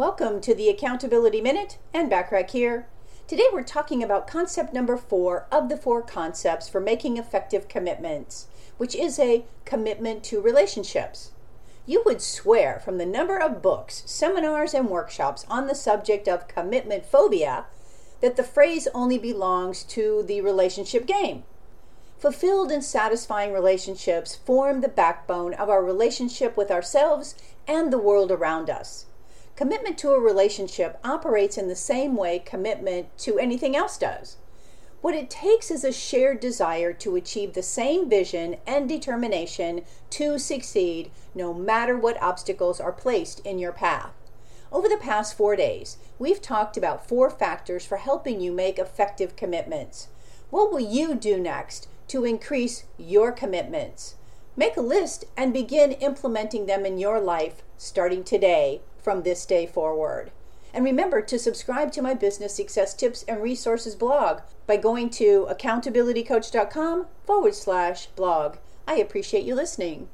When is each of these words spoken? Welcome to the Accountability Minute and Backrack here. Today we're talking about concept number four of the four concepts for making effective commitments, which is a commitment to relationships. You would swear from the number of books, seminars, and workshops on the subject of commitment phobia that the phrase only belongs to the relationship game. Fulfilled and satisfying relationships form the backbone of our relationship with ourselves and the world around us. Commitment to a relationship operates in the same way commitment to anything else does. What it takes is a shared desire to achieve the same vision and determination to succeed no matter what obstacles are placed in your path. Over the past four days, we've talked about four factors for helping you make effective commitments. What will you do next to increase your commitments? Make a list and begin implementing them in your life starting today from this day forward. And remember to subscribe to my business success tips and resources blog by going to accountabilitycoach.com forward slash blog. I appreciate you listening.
Welcome 0.00 0.40
to 0.40 0.54
the 0.54 0.70
Accountability 0.70 1.42
Minute 1.42 1.76
and 1.92 2.10
Backrack 2.10 2.52
here. 2.52 2.86
Today 3.28 3.44
we're 3.52 3.62
talking 3.62 4.02
about 4.02 4.26
concept 4.26 4.72
number 4.72 4.96
four 4.96 5.46
of 5.52 5.68
the 5.68 5.76
four 5.76 6.00
concepts 6.00 6.70
for 6.70 6.80
making 6.80 7.18
effective 7.18 7.68
commitments, 7.68 8.46
which 8.78 8.94
is 8.94 9.18
a 9.18 9.44
commitment 9.66 10.24
to 10.24 10.40
relationships. 10.40 11.32
You 11.84 12.02
would 12.06 12.22
swear 12.22 12.80
from 12.82 12.96
the 12.96 13.04
number 13.04 13.36
of 13.36 13.60
books, 13.60 14.02
seminars, 14.06 14.72
and 14.72 14.88
workshops 14.88 15.44
on 15.50 15.66
the 15.66 15.74
subject 15.74 16.26
of 16.26 16.48
commitment 16.48 17.04
phobia 17.04 17.66
that 18.22 18.36
the 18.36 18.42
phrase 18.42 18.88
only 18.94 19.18
belongs 19.18 19.82
to 19.82 20.24
the 20.26 20.40
relationship 20.40 21.06
game. 21.06 21.42
Fulfilled 22.18 22.72
and 22.72 22.82
satisfying 22.82 23.52
relationships 23.52 24.34
form 24.34 24.80
the 24.80 24.88
backbone 24.88 25.52
of 25.52 25.68
our 25.68 25.84
relationship 25.84 26.56
with 26.56 26.70
ourselves 26.70 27.34
and 27.68 27.92
the 27.92 27.98
world 27.98 28.32
around 28.32 28.70
us. 28.70 29.04
Commitment 29.60 29.98
to 29.98 30.12
a 30.12 30.18
relationship 30.18 30.98
operates 31.04 31.58
in 31.58 31.68
the 31.68 31.76
same 31.76 32.16
way 32.16 32.38
commitment 32.38 33.08
to 33.18 33.38
anything 33.38 33.76
else 33.76 33.98
does. 33.98 34.38
What 35.02 35.14
it 35.14 35.28
takes 35.28 35.70
is 35.70 35.84
a 35.84 35.92
shared 35.92 36.40
desire 36.40 36.94
to 36.94 37.14
achieve 37.14 37.52
the 37.52 37.62
same 37.62 38.08
vision 38.08 38.56
and 38.66 38.88
determination 38.88 39.82
to 40.12 40.38
succeed 40.38 41.10
no 41.34 41.52
matter 41.52 41.94
what 41.94 42.22
obstacles 42.22 42.80
are 42.80 42.90
placed 42.90 43.40
in 43.40 43.58
your 43.58 43.72
path. 43.72 44.14
Over 44.72 44.88
the 44.88 44.96
past 44.96 45.36
four 45.36 45.56
days, 45.56 45.98
we've 46.18 46.40
talked 46.40 46.78
about 46.78 47.06
four 47.06 47.28
factors 47.28 47.84
for 47.84 47.98
helping 47.98 48.40
you 48.40 48.52
make 48.52 48.78
effective 48.78 49.36
commitments. 49.36 50.08
What 50.48 50.72
will 50.72 50.80
you 50.80 51.14
do 51.14 51.38
next 51.38 51.86
to 52.08 52.24
increase 52.24 52.84
your 52.96 53.30
commitments? 53.30 54.14
Make 54.56 54.76
a 54.76 54.82
list 54.82 55.24
and 55.36 55.52
begin 55.52 55.92
implementing 55.92 56.66
them 56.66 56.84
in 56.84 56.98
your 56.98 57.20
life 57.20 57.62
starting 57.78 58.24
today 58.24 58.80
from 58.98 59.22
this 59.22 59.46
day 59.46 59.66
forward. 59.66 60.32
And 60.72 60.84
remember 60.84 61.20
to 61.22 61.38
subscribe 61.38 61.92
to 61.92 62.02
my 62.02 62.14
business 62.14 62.54
success 62.54 62.94
tips 62.94 63.24
and 63.26 63.42
resources 63.42 63.94
blog 63.94 64.40
by 64.66 64.76
going 64.76 65.10
to 65.10 65.46
accountabilitycoach.com 65.50 67.06
forward 67.24 67.54
slash 67.54 68.06
blog. 68.08 68.56
I 68.86 68.96
appreciate 68.96 69.44
you 69.44 69.54
listening. 69.54 70.08